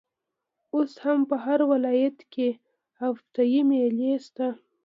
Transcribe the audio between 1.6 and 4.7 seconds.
ولايت کښي هفته يي مېلې سته.